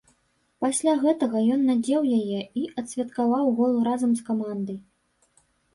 [0.63, 4.77] Пасля гэтага ён надзеў яе і адсвяткаваў гол разам з камандай.